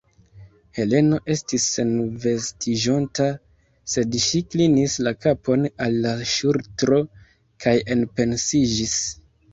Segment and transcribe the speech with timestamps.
[0.77, 3.27] Heleno estis senvestiĝonta,
[3.95, 6.99] sed ŝi klinis la kapon al la ŝultro
[7.67, 8.99] kaj enpensiĝis.